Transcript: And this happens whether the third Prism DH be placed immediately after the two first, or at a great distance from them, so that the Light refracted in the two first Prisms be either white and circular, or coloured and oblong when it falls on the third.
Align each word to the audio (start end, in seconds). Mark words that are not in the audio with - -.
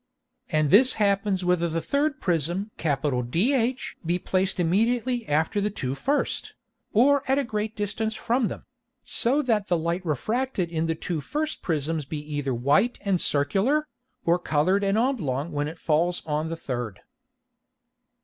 And 0.49 0.71
this 0.71 0.93
happens 0.93 1.45
whether 1.45 1.69
the 1.69 1.79
third 1.79 2.19
Prism 2.19 2.71
DH 2.79 3.77
be 4.03 4.17
placed 4.17 4.59
immediately 4.59 5.27
after 5.29 5.61
the 5.61 5.69
two 5.69 5.93
first, 5.93 6.55
or 6.91 7.21
at 7.29 7.37
a 7.37 7.43
great 7.43 7.75
distance 7.75 8.15
from 8.15 8.47
them, 8.47 8.65
so 9.03 9.43
that 9.43 9.67
the 9.67 9.77
Light 9.77 10.03
refracted 10.03 10.71
in 10.71 10.87
the 10.87 10.95
two 10.95 11.21
first 11.21 11.61
Prisms 11.61 12.05
be 12.05 12.17
either 12.17 12.51
white 12.51 12.97
and 13.01 13.21
circular, 13.21 13.85
or 14.25 14.39
coloured 14.39 14.83
and 14.83 14.97
oblong 14.97 15.51
when 15.51 15.67
it 15.67 15.77
falls 15.77 16.23
on 16.25 16.49
the 16.49 16.55
third. 16.57 17.01